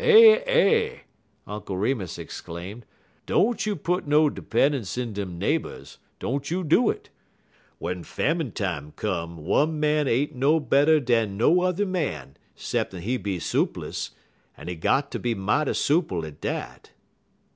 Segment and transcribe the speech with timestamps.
[0.00, 0.98] "Eh eh!"
[1.46, 2.84] Uncle Remus exclaimed,
[3.26, 7.10] "don't you put no 'pennunce in dem neighbors don't you do it.
[7.80, 13.16] W'en famine time come one man ain't no better dan no yuther man 'ceppin' he
[13.16, 14.10] be soopless;
[14.56, 16.90] en he got ter be mighty soople at dat."